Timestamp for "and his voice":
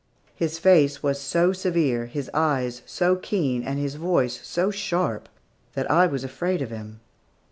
3.61-4.39